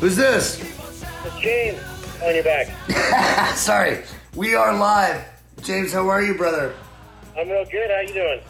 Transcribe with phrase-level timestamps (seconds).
[0.00, 0.60] Who's this?
[1.24, 1.80] It's James
[2.22, 3.54] on your back.
[3.56, 4.02] Sorry,
[4.34, 5.24] we are live.
[5.62, 6.74] James, how are you, brother?
[7.38, 7.88] I'm real good.
[7.88, 8.40] How you doing?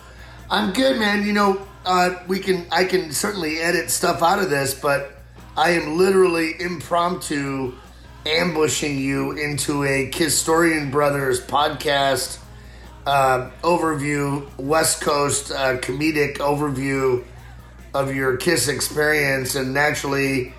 [0.50, 1.26] I'm good, man.
[1.26, 5.18] You know, uh, we can I can certainly edit stuff out of this, but
[5.56, 7.74] I am literally impromptu
[8.24, 12.38] ambushing you into a Kisstorian Brothers podcast
[13.04, 17.24] uh, overview, West Coast uh, comedic overview
[17.94, 20.54] of your Kiss experience, and naturally,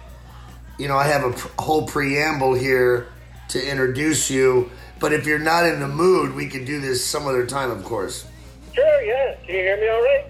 [0.77, 3.07] you know, I have a pr- whole preamble here
[3.49, 4.71] to introduce you.
[4.99, 7.83] But if you're not in the mood, we can do this some other time, of
[7.83, 8.25] course.
[8.73, 9.01] Sure.
[9.01, 9.35] Yeah.
[9.45, 10.25] Can you hear me all right?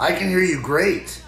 [0.00, 1.22] I can hear you great.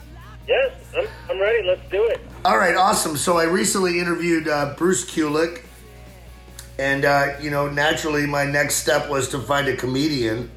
[0.49, 0.73] Yes.
[0.97, 1.67] I'm, I'm ready.
[1.67, 2.21] Let's do it.
[2.45, 3.17] All right, awesome.
[3.17, 5.65] So I recently interviewed uh, Bruce Kulick,
[6.79, 10.51] and uh, you know, naturally, my next step was to find a comedian.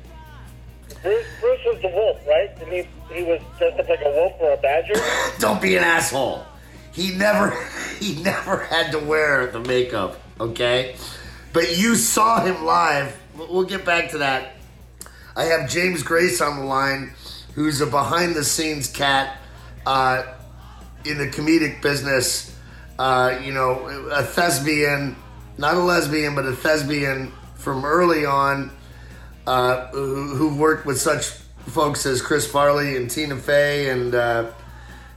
[1.01, 2.57] Bruce, Bruce was the wolf, right?
[2.69, 4.93] He he was dressed up like a wolf or a badger.
[5.39, 6.45] Don't be an asshole.
[6.91, 7.57] He never,
[7.99, 10.19] he never had to wear the makeup.
[10.39, 10.95] Okay,
[11.51, 13.17] but you saw him live.
[13.35, 14.55] We'll get back to that.
[15.35, 17.13] I have James Grace on the line,
[17.55, 19.37] who's a behind-the-scenes cat
[19.85, 20.23] uh,
[21.05, 22.55] in the comedic business.
[22.99, 25.15] Uh, you know, a thespian,
[25.57, 28.71] not a lesbian, but a thespian from early on,
[29.47, 31.31] uh, who, who worked with such
[31.67, 34.51] folks as Chris Farley and Tina Fey and uh,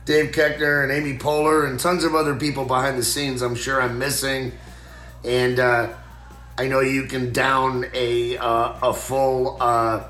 [0.05, 3.43] Dave Koechner and Amy Poehler and tons of other people behind the scenes.
[3.43, 4.53] I'm sure I'm missing,
[5.25, 5.93] and uh,
[6.57, 10.05] I know you can down a uh, a full uh,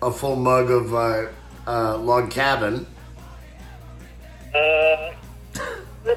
[0.00, 1.26] a full mug of uh,
[1.66, 2.86] uh, log cabin.
[4.54, 5.12] Uh,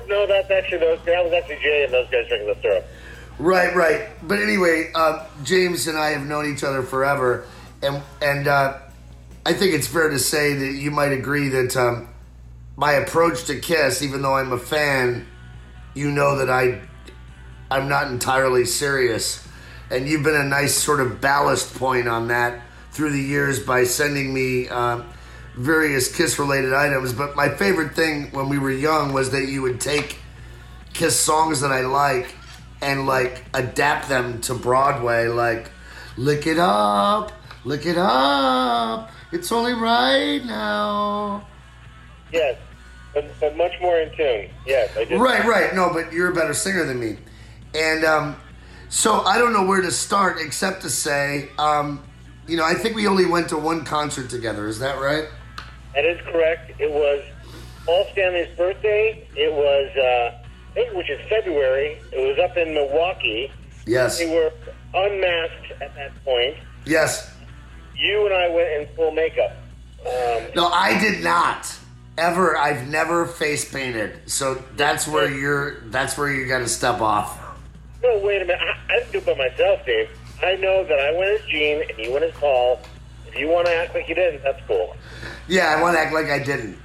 [0.08, 1.00] no, that's actually those.
[1.06, 2.86] That was actually Jay and those guys drinking the syrup.
[3.38, 4.08] Right, right.
[4.24, 7.46] But anyway, uh, James and I have known each other forever,
[7.84, 8.80] and and uh,
[9.46, 12.10] I think it's fair to say that you might agree that um,
[12.76, 15.28] my approach to Kiss, even though I'm a fan,
[15.94, 16.82] you know that I
[17.70, 19.48] I'm not entirely serious,
[19.90, 22.62] and you've been a nice sort of ballast point on that
[22.92, 24.68] through the years by sending me.
[24.70, 25.04] Uh,
[25.58, 29.62] various kiss related items but my favorite thing when we were young was that you
[29.62, 30.20] would take
[30.92, 32.36] kiss songs that i like
[32.82, 35.72] and like adapt them to Broadway, like
[36.18, 37.32] lick it up,
[37.64, 39.12] lick it up.
[39.36, 41.46] It's only right now.
[42.32, 42.58] Yes,
[43.14, 44.50] but, but much more in tune.
[44.66, 45.20] Yes, I did.
[45.20, 45.76] Right, right.
[45.76, 47.18] No, but you're a better singer than me,
[47.74, 48.38] and um,
[48.88, 52.02] so I don't know where to start except to say, um,
[52.48, 54.68] you know, I think we only went to one concert together.
[54.68, 55.28] Is that right?
[55.96, 56.80] That is correct.
[56.80, 57.22] It was
[57.86, 59.28] Paul Stanley's birthday.
[59.36, 61.98] It was, uh, I think, which is February.
[62.14, 63.52] It was up in Milwaukee.
[63.86, 64.18] Yes.
[64.18, 64.54] We were
[64.94, 66.56] unmasked at that point.
[66.86, 67.35] Yes.
[67.98, 69.52] You and I went in full makeup.
[70.02, 71.74] Um, No, I did not.
[72.18, 74.30] Ever, I've never face painted.
[74.30, 75.82] So that's where you're.
[75.88, 77.38] That's where you got to step off.
[78.02, 78.62] no, wait a minute.
[78.62, 80.10] I, I didn't do it by myself, Dave.
[80.44, 82.80] I know that I went as Gene and you went as Paul.
[83.28, 84.96] If you want to act like you didn't, that's cool.
[85.48, 86.78] Yeah, I want to act like I didn't.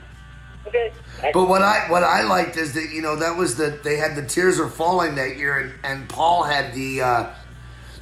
[0.66, 0.92] Okay.
[1.32, 4.16] But what I what I liked is that you know that was the they had
[4.16, 7.30] the tears are falling that year and, and Paul had the uh,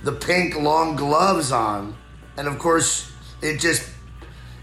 [0.03, 1.97] the pink long gloves on
[2.39, 3.13] and of course
[3.43, 3.91] it just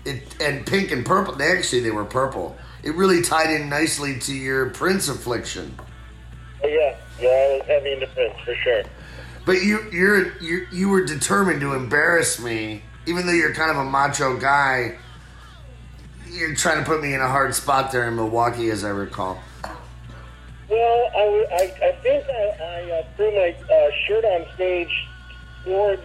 [0.06, 4.18] it and pink and purple they actually they were purple it really tied in nicely
[4.20, 5.78] to your Prince affliction
[6.64, 6.96] oh, yeah.
[7.20, 8.84] Yeah, I was heavy into Prince for sure.
[9.46, 13.78] but you you're you you were determined to embarrass me even though you're kind of
[13.78, 14.98] a macho guy
[16.30, 19.40] you're trying to put me in a hard spot there in Milwaukee as I recall.
[20.70, 25.08] Well, I I think I, I uh, threw my uh, shirt on stage
[25.64, 26.02] towards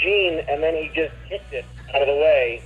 [0.00, 1.64] Gene, and then he just kicked it
[1.94, 2.62] out of the way.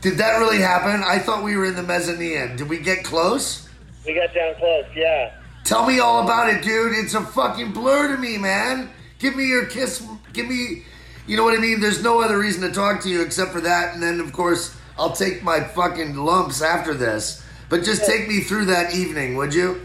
[0.00, 1.02] Did that really happen?
[1.02, 2.56] I thought we were in the mezzanine.
[2.56, 3.68] Did we get close?
[4.06, 5.32] We got down close, yeah.
[5.64, 6.92] Tell me all about it, dude.
[6.92, 8.90] It's a fucking blur to me, man.
[9.18, 10.06] Give me your kiss.
[10.34, 10.82] Give me,
[11.26, 11.80] you know what I mean?
[11.80, 13.94] There's no other reason to talk to you except for that.
[13.94, 17.42] And then, of course, I'll take my fucking lumps after this.
[17.70, 19.80] But just take me through that evening, would you?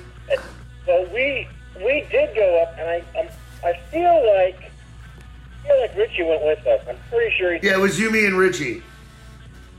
[0.85, 1.47] So we
[1.77, 3.29] we did go up, and I I'm,
[3.63, 4.68] I feel like I feel like
[5.99, 6.81] Richie went with us.
[6.87, 8.81] I'm pretty sure he Yeah, it was you, me, and Richie.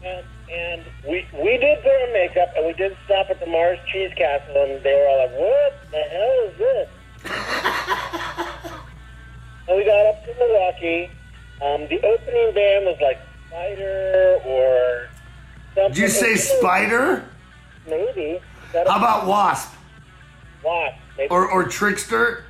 [0.02, 0.24] did.
[0.52, 4.12] And we we did put on makeup, and we did stop at the Mars Cheese
[4.16, 6.88] Castle, and they were all like, "What the hell is this?"
[9.68, 11.10] and we got up to Milwaukee.
[11.62, 13.18] Um, the opening band was like
[13.48, 15.08] Spider or
[15.74, 15.92] something.
[15.94, 17.24] Did you say spider?
[17.88, 18.40] Maybe.
[18.72, 19.72] How about wasp
[20.64, 20.96] Wasp?
[21.16, 21.28] Maybe.
[21.30, 22.44] or or trickster?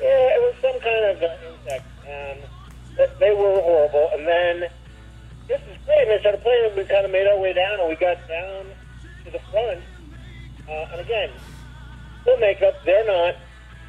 [0.00, 2.48] Yeah, it was some kind of uh, insect, and th-
[3.18, 4.10] they were horrible.
[4.14, 4.70] And then
[5.48, 6.02] this is great.
[6.02, 8.16] And they started playing, and we kind of made our way down, and we got
[8.28, 8.66] down
[9.24, 9.80] to the front.
[10.68, 11.30] Uh, and again,
[12.24, 12.74] full makeup.
[12.84, 13.34] They're not.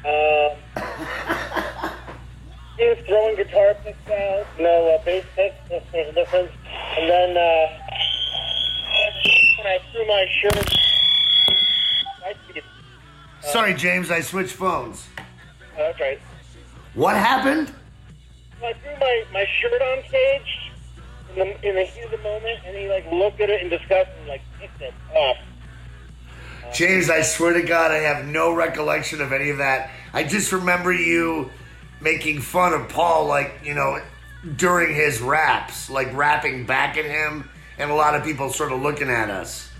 [0.04, 0.56] Um,
[2.78, 5.54] he was throwing guitar picks out, no uh, bass picks.
[5.68, 6.50] There's a difference.
[6.98, 7.66] And then uh,
[9.58, 10.78] when I threw my shirt,
[13.42, 15.08] Sorry, James, I switched phones.
[15.18, 15.22] oh,
[15.76, 16.20] that's right.
[16.94, 17.72] What happened?
[18.64, 20.72] I threw my, my shirt on stage
[21.30, 23.68] in the, in the heat of the moment, and he like looked at it in
[23.68, 25.36] disgust and like picked it off.
[26.72, 29.90] James, I swear to God, I have no recollection of any of that.
[30.12, 31.50] I just remember you
[32.00, 34.00] making fun of Paul, like, you know,
[34.56, 37.48] during his raps, like rapping back at him,
[37.78, 39.70] and a lot of people sort of looking at us.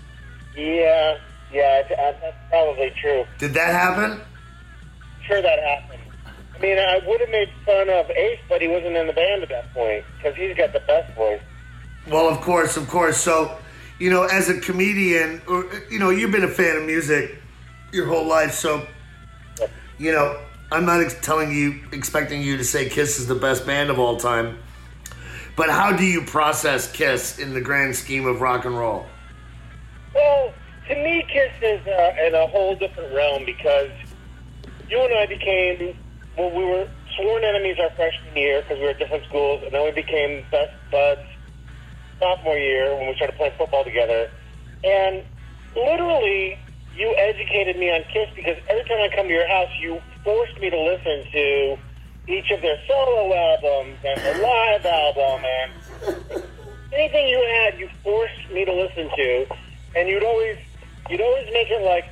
[0.55, 1.17] Yeah,
[1.51, 3.25] yeah, that's probably true.
[3.39, 4.21] Did that happen?
[5.25, 6.02] Sure, that happened.
[6.55, 9.43] I mean, I would have made fun of Ace, but he wasn't in the band
[9.43, 11.41] at that point because he's got the best voice.
[12.07, 13.17] Well, of course, of course.
[13.17, 13.57] So,
[13.99, 17.35] you know, as a comedian, or, you know, you've been a fan of music
[17.91, 18.53] your whole life.
[18.53, 18.85] So,
[19.97, 20.39] you know,
[20.71, 23.99] I'm not ex- telling you, expecting you to say Kiss is the best band of
[23.99, 24.57] all time.
[25.55, 29.05] But how do you process Kiss in the grand scheme of rock and roll?
[30.15, 30.53] Well,
[30.87, 33.91] to me, Kiss is uh, in a whole different realm because
[34.89, 35.95] you and I became,
[36.37, 39.71] well, we were sworn enemies our freshman year because we were at different schools, and
[39.71, 41.21] then we became best buds
[42.19, 44.29] sophomore year when we started playing football together.
[44.83, 45.23] And
[45.75, 46.57] literally,
[46.95, 50.59] you educated me on Kiss because every time I come to your house, you forced
[50.59, 51.77] me to listen to
[52.27, 56.43] each of their solo albums and their live album and
[56.93, 59.45] anything you had, you forced me to listen to,
[59.95, 60.57] and you'd always
[61.09, 62.05] you'd always make it like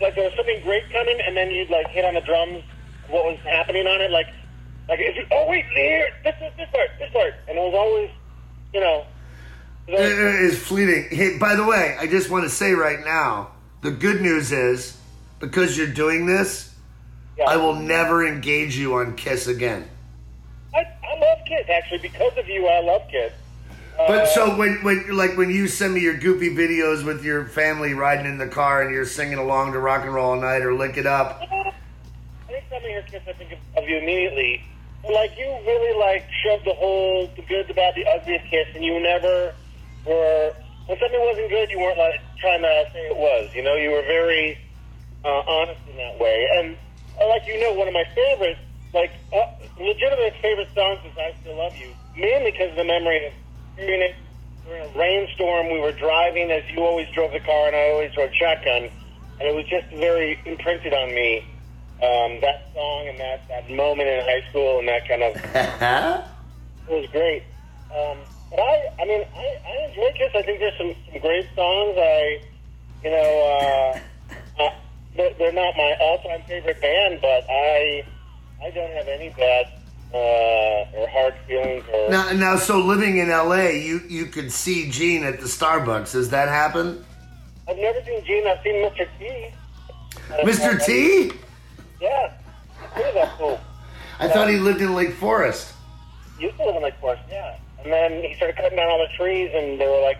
[0.00, 2.62] like there was something great coming, and then you'd like hit on the drums
[3.08, 4.26] what was happening on it, like
[4.88, 7.74] like if you, oh wait here this is this part this part, and it was
[7.74, 8.10] always
[8.72, 9.04] you know.
[9.86, 11.08] it It is fleeting.
[11.10, 13.52] Hey, by the way, I just want to say right now,
[13.82, 14.98] the good news is
[15.38, 16.74] because you're doing this,
[17.36, 17.44] yeah.
[17.44, 19.88] I will never engage you on Kiss again.
[20.74, 22.66] I, I love Kiss actually because of you.
[22.66, 23.32] I love Kiss.
[23.96, 27.44] But Uh, so when, when like when you send me your goopy videos with your
[27.44, 30.62] family riding in the car and you're singing along to rock and roll all night
[30.62, 31.42] or lick it up,
[32.84, 34.60] Anytime I hear Kiss, I think of, you immediately.
[35.08, 38.84] Like you really like shoved the whole the good, the bad, the of Kiss, and
[38.84, 39.52] you never
[40.06, 40.52] were
[40.86, 43.48] when something wasn't good, you weren't like trying to say it was.
[43.54, 44.56] You know, you were very
[45.24, 46.48] uh, honest in that way.
[46.60, 46.76] And
[47.20, 48.60] uh, like you know, one of my favorites,
[48.92, 49.48] like uh,
[49.80, 53.32] legitimate favorite songs is "I Still Love You," mainly because of the memory of
[53.76, 54.16] hearing it
[54.64, 55.72] during a rainstorm.
[55.72, 58.88] We were driving as you always drove the car, and I always drove shotgun,
[59.40, 61.44] and it was just very imprinted on me.
[62.04, 66.88] Um, that song and that, that moment in high school and that kind of it
[66.88, 67.42] was great.
[67.94, 68.18] Um,
[68.50, 70.32] but I, I mean, I, I enjoy Kiss.
[70.34, 71.96] I think there's some, some great songs.
[71.98, 72.40] I,
[73.02, 73.98] you know,
[74.58, 74.70] uh, uh,
[75.16, 78.04] they're, they're not my all-time favorite band, but I,
[78.62, 79.66] I don't have any bad
[80.12, 81.84] uh, or hard feelings.
[81.92, 86.12] Or now, now so living in LA, you you could see Gene at the Starbucks.
[86.12, 87.04] Does that happen,
[87.68, 88.46] I've never seen Gene.
[88.46, 89.08] I've seen Mr.
[89.18, 89.46] T.
[90.42, 90.84] Mr.
[90.84, 91.32] T?
[92.00, 92.32] Yeah,
[92.96, 93.60] look at that fool.
[94.18, 95.72] I thought he lived in Lake Forest.
[96.38, 97.56] used to live in Lake Forest, yeah.
[97.82, 100.18] And then he started cutting down all the trees, and they were like,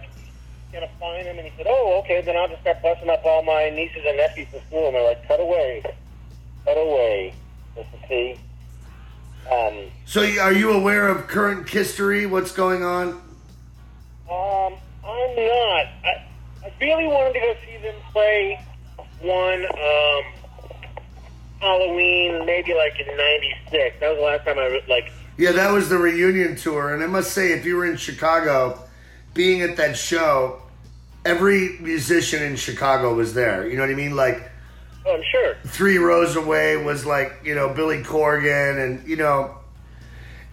[0.74, 1.38] gonna find him.
[1.38, 2.20] And he said, "Oh, okay.
[2.20, 5.06] Then I'll just start busting up all my nieces and nephews from school." And they're
[5.06, 5.82] like, "Cut away,
[6.64, 7.32] cut away."
[7.76, 8.08] Mr.
[8.08, 8.36] T.
[9.50, 12.26] Um, So are you aware of current history?
[12.26, 13.20] What's going on?
[14.30, 15.86] um, I'm not.
[16.04, 16.24] I,
[16.64, 18.60] I really wanted to go see them play
[19.20, 20.43] one um,
[21.64, 23.96] Halloween, maybe like in '96.
[24.00, 25.10] That was the last time I like.
[25.36, 28.78] Yeah, that was the reunion tour, and I must say, if you were in Chicago,
[29.32, 30.62] being at that show,
[31.24, 33.66] every musician in Chicago was there.
[33.68, 34.14] You know what I mean?
[34.14, 34.50] Like
[35.06, 35.56] Oh, I'm sure.
[35.66, 39.56] three rows away was like you know Billy Corgan, and you know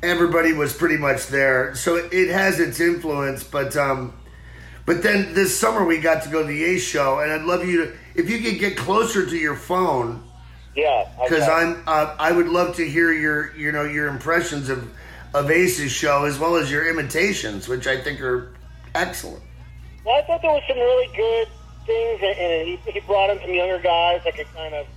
[0.04, 1.76] everybody was pretty much there.
[1.76, 4.14] So it, it has its influence, but um,
[4.86, 7.66] but then this summer we got to go to the Ace show, and I'd love
[7.68, 10.24] you to if you could get closer to your phone
[10.76, 11.48] Yeah, because.
[11.48, 14.90] I'm uh, I would love to hear your you know your impressions of
[15.34, 18.54] of Ace's show as well as your imitations, which I think are
[18.96, 19.44] excellent.
[20.06, 21.48] Well, I thought there was some really good
[21.86, 24.88] things, and and he, he brought in some younger guys that could kind of,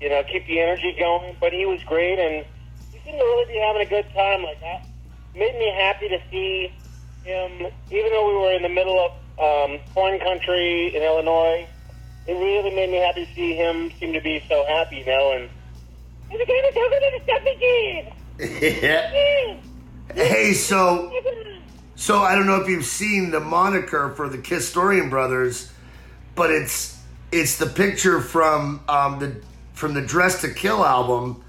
[0.00, 1.36] you know, keep the energy going.
[1.40, 2.44] But he was great, and
[2.92, 4.42] he seemed to really be having a good time.
[4.42, 4.86] Like that
[5.34, 6.72] made me happy to see
[7.24, 11.66] him, even though we were in the middle of um, corn country in Illinois.
[12.28, 15.32] It really made me happy to see him seem to be so happy, you know.
[15.32, 15.48] And
[16.28, 18.12] he's going to talk to the stuff again.
[20.14, 21.10] hey, so
[21.96, 25.72] so I don't know if you've seen the moniker for the Kistorian brothers,
[26.34, 27.00] but it's
[27.32, 29.42] it's the picture from um, the
[29.72, 31.42] from the Dressed to Kill album,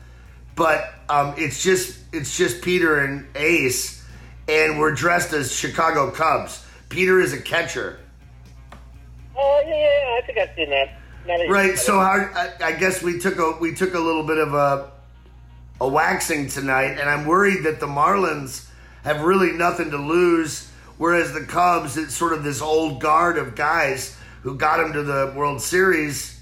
[0.56, 4.02] but um, it's just it's just Peter and Ace,
[4.48, 6.66] and we're dressed as Chicago Cubs.
[6.88, 8.00] Peter is a catcher.
[9.42, 11.50] Oh yeah, yeah, yeah, I think I've seen that.
[11.50, 11.78] Right.
[11.78, 14.92] So how, I, I guess we took a we took a little bit of a
[15.80, 18.68] a waxing tonight, and I'm worried that the Marlins
[19.04, 23.56] have really nothing to lose, whereas the Cubs, it's sort of this old guard of
[23.56, 26.42] guys who got them to the World Series.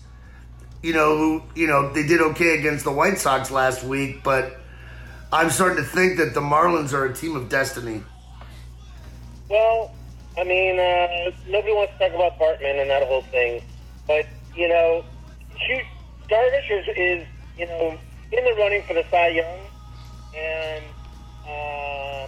[0.81, 4.59] You know, who you know they did okay against the White Sox last week, but
[5.31, 8.03] I'm starting to think that the Marlins are a team of destiny.
[9.49, 9.91] Well,
[10.37, 13.61] I mean, uh, nobody wants to talk about Bartman and that whole thing,
[14.05, 15.03] but you know,
[15.65, 15.85] shoot,
[16.29, 17.27] Darvish is, is
[17.57, 17.97] you know
[18.31, 19.59] in the running for the Cy Young,
[20.37, 20.85] and
[21.47, 22.27] uh,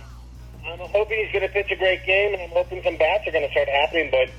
[0.74, 3.32] I'm hoping he's going to pitch a great game, and I'm hoping some bats are
[3.32, 4.10] going to start happening.
[4.10, 4.30] But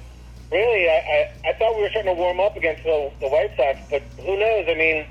[0.51, 3.55] really, I, I, I thought we were starting to warm up against the, the White
[3.57, 4.67] Sox, but who knows?
[4.67, 5.07] I mean,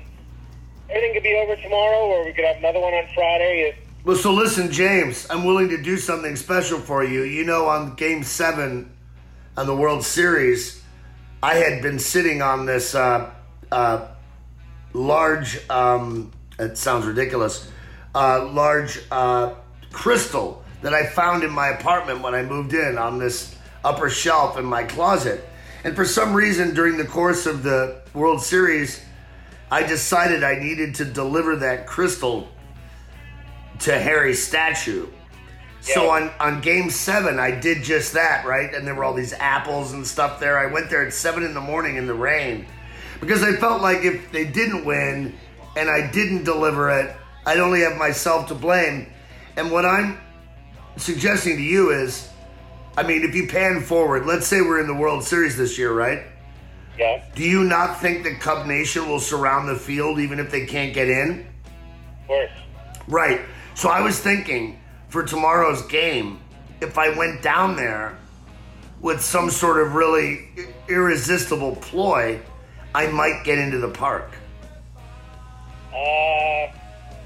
[0.90, 3.72] everything could be over tomorrow, or we could have another one on Friday.
[3.72, 7.22] If, Well, so listen, James, I'm willing to do something special for you.
[7.22, 8.90] You know, on game seven
[9.58, 10.82] on the World Series,
[11.42, 13.30] I had been sitting on this uh,
[13.70, 14.08] uh,
[14.94, 17.70] large, um, it sounds ridiculous,
[18.14, 19.52] uh, large uh,
[19.92, 23.54] crystal that I found in my apartment when I moved in on this
[23.84, 25.46] upper shelf in my closet.
[25.84, 29.04] And for some reason, during the course of the World Series,
[29.70, 32.48] I decided I needed to deliver that crystal
[33.80, 35.06] to Harry's statue.
[35.80, 36.10] So Yeah.
[36.10, 38.72] on, on game seven, I did just that, right?
[38.74, 40.58] And there were all these apples and stuff there.
[40.58, 42.66] I went there at seven in the morning in the rain
[43.20, 45.34] because I felt like if they didn't win
[45.76, 49.10] and I didn't deliver it, I'd only have myself to blame.
[49.56, 50.18] And what I'm
[50.96, 52.28] suggesting to you is
[52.96, 55.92] I mean, if you pan forward, let's say we're in the World Series this year,
[55.92, 56.24] right?
[56.98, 60.66] yeah, Do you not think that Cub Nation will surround the field even if they
[60.66, 61.46] can't get in?
[62.20, 62.50] of course.
[63.08, 63.40] Right.
[63.74, 66.40] So I was thinking for tomorrow's game,
[66.80, 68.18] if I went down there
[69.00, 70.48] with some sort of really
[70.88, 72.40] irresistible ploy,
[72.94, 74.30] I might get into the park.
[75.90, 76.72] Uh,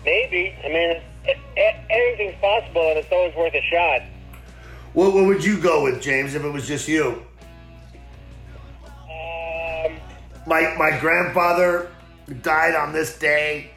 [0.05, 0.55] maybe.
[0.65, 4.03] I mean, it, it, anything's possible, and it's always worth a shot.
[4.93, 7.25] What, what would you go with, James, if it was just you?
[8.87, 9.97] Um,
[10.47, 11.91] My, my grandfather
[12.43, 13.71] died on this day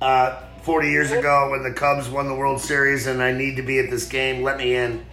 [0.00, 3.62] uh, 40 years ago when the Cubs won the World Series, and I need to
[3.62, 4.42] be at this game.
[4.42, 5.04] Let me in.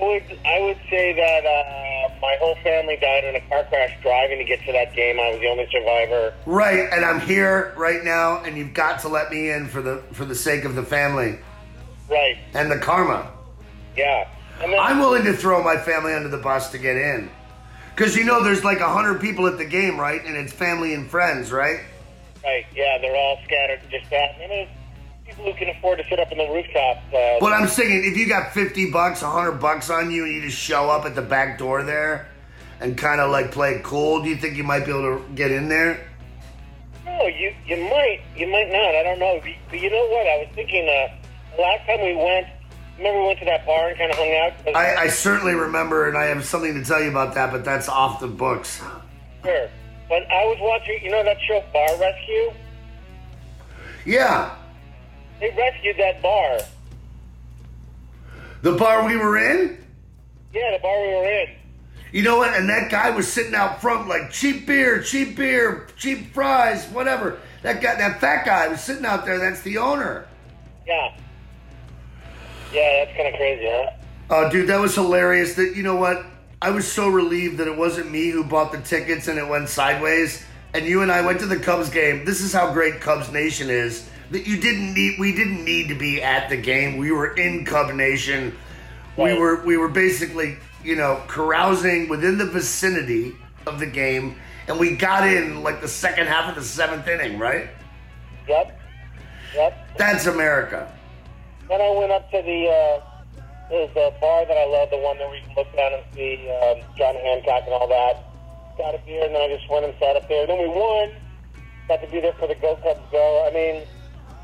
[0.00, 3.92] I would, I would say that uh, my whole family died in a car crash
[4.02, 5.20] driving to get to that game.
[5.20, 6.34] I was the only survivor.
[6.46, 10.02] Right, and I'm here right now, and you've got to let me in for the
[10.12, 11.38] for the sake of the family
[12.10, 12.38] Right.
[12.54, 13.30] and the karma.
[13.96, 14.26] Yeah.
[14.58, 17.30] Then, I'm willing to throw my family under the bus to get in,
[17.94, 20.24] because you know there's like a hundred people at the game, right?
[20.24, 21.80] And it's family and friends, right?
[22.44, 22.66] Right.
[22.74, 24.36] Yeah, they're all scattered just that.
[24.40, 24.68] And there's
[25.24, 26.98] people who can afford to sit up on the rooftop.
[27.08, 30.42] Uh, But I'm saying if you got 50 bucks, 100 bucks on you, and you
[30.42, 32.28] just show up at the back door there
[32.80, 35.24] and kind of like play it cool, do you think you might be able to
[35.34, 36.08] get in there?
[37.04, 38.94] No, you you might, you might not.
[38.94, 39.40] I don't know.
[39.42, 40.26] But but you know what?
[40.26, 40.88] I was thinking.
[40.88, 41.14] Uh,
[41.56, 42.46] the last time we went,
[42.96, 44.76] remember we went to that bar and kind of hung out?
[44.76, 47.88] I, I certainly remember, and I have something to tell you about that, but that's
[47.88, 48.80] off the books.
[49.44, 49.68] Sure.
[50.12, 52.52] But I was watching, you know that show Bar Rescue?
[54.04, 54.54] Yeah,
[55.40, 56.58] They rescued that bar.
[58.60, 59.82] the bar we were in.
[60.52, 61.46] Yeah, the bar we were in.
[62.12, 62.52] You know what?
[62.52, 67.38] And that guy was sitting out front like cheap beer, cheap beer, cheap fries, whatever.
[67.62, 69.38] That guy, that fat guy was sitting out there.
[69.38, 70.26] That's the owner.
[70.86, 71.16] Yeah.
[72.70, 73.90] Yeah, that's kind of crazy, huh?
[74.28, 75.54] Oh, dude, that was hilarious.
[75.54, 76.26] That you know what?
[76.62, 79.68] I was so relieved that it wasn't me who bought the tickets and it went
[79.68, 80.44] sideways.
[80.72, 82.24] And you and I went to the Cubs game.
[82.24, 84.08] This is how great Cubs Nation is.
[84.30, 85.18] That you didn't need.
[85.18, 86.98] We didn't need to be at the game.
[86.98, 88.56] We were in Cub Nation.
[89.18, 93.34] We were we were basically you know carousing within the vicinity
[93.66, 94.36] of the game,
[94.68, 97.38] and we got in like the second half of the seventh inning.
[97.38, 97.68] Right?
[98.48, 98.80] Yep.
[99.54, 99.98] Yep.
[99.98, 100.90] That's America.
[101.68, 103.11] Then I went up to the, uh,
[103.72, 106.44] there's a bar that I love, the one that we can look down and see
[106.60, 108.20] um, John Hancock and all that.
[108.76, 110.46] Got a beer, and then I just went and sat up there.
[110.46, 111.08] Then we won.
[111.88, 113.48] Got to be there for the Go Cubs Go.
[113.48, 113.88] I mean,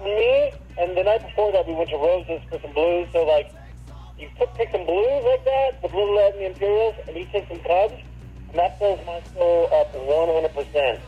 [0.00, 3.08] me, and the night before that, we went to Rosa's for some blues.
[3.12, 3.52] So, like,
[4.18, 7.28] you put, pick some blues like that with Little Ed and the Imperials, and you
[7.30, 8.00] take some Cubs,
[8.48, 11.00] and that fills my soul up 100%.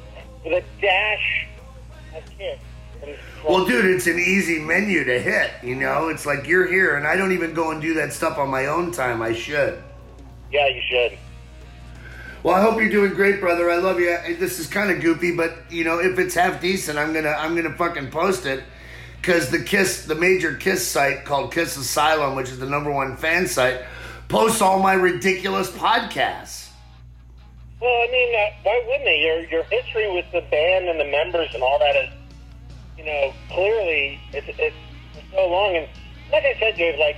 [0.44, 1.48] With a dash
[2.14, 2.60] of kick.
[3.46, 5.50] Well, dude, it's an easy menu to hit.
[5.62, 8.38] You know, it's like you're here, and I don't even go and do that stuff
[8.38, 9.22] on my own time.
[9.22, 9.82] I should.
[10.52, 11.18] Yeah, you should.
[12.42, 13.70] Well, I hope you're doing great, brother.
[13.70, 14.16] I love you.
[14.38, 17.54] This is kind of goofy, but you know, if it's half decent, I'm gonna I'm
[17.54, 18.64] gonna fucking post it
[19.20, 23.16] because the Kiss, the major Kiss site called Kiss Asylum, which is the number one
[23.16, 23.82] fan site,
[24.28, 26.70] posts all my ridiculous podcasts.
[27.80, 29.20] Well, I mean, uh, why wouldn't they?
[29.20, 32.10] Your your history with the band and the members and all that is,
[33.00, 34.76] you know, clearly it's it's
[35.32, 35.74] so long.
[35.76, 35.88] And
[36.30, 37.16] like I said, Dave, like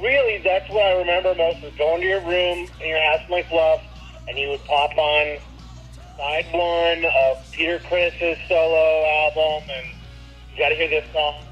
[0.00, 3.42] really, that's what I remember most was going to your room and your ass my
[3.44, 3.80] fluff,
[4.28, 5.38] and you would pop on
[6.18, 9.86] side one of Peter Criss's solo album, and
[10.52, 11.42] you got to hear this song.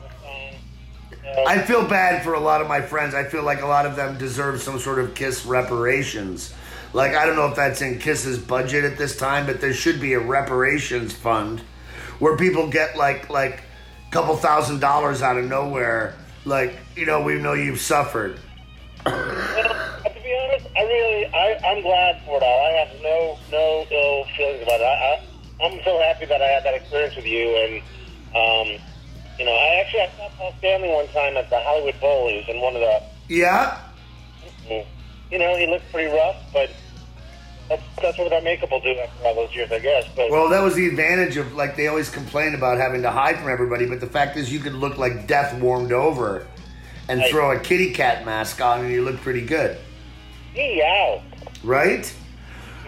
[1.46, 3.14] I feel bad for a lot of my friends.
[3.14, 6.54] I feel like a lot of them deserve some sort of Kiss reparations.
[6.92, 10.00] Like I don't know if that's in Kiss's budget at this time, but there should
[10.00, 11.60] be a reparations fund
[12.18, 13.62] where people get like like
[14.10, 16.14] couple thousand dollars out of nowhere.
[16.44, 18.38] Like you know, we know you've suffered.
[19.06, 22.66] Well, to be honest, I really, I, I'm glad for it all.
[22.66, 24.84] I have no, no ill feelings about it.
[24.84, 25.24] I,
[25.60, 27.82] I, I'm so happy that I had that experience with you, and
[28.36, 28.82] um,
[29.38, 32.28] you know, I actually I saw Paul Stanley one time at the Hollywood Bowl.
[32.28, 33.80] He was in one of the, Yeah,
[34.68, 36.70] you know, he looked pretty rough, but
[37.70, 40.04] that's that's what that makeup will do after all those years, I guess.
[40.14, 43.38] But Well, that was the advantage of like they always complain about having to hide
[43.38, 46.46] from everybody, but the fact is you could look like death warmed over
[47.08, 47.30] and Right.
[47.30, 49.78] throw a kitty cat mask on and you look pretty good,
[50.54, 51.22] meow.
[51.64, 52.12] right?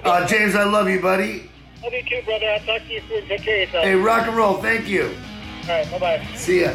[0.05, 1.49] Uh, James, I love you, buddy.
[1.83, 2.47] Love you too, brother.
[2.51, 3.27] I'll talk to you soon.
[3.29, 3.85] Take care of yourself.
[3.85, 4.55] Hey, rock and roll.
[4.55, 5.14] Thank you.
[5.62, 6.27] All right, bye bye.
[6.35, 6.73] See ya.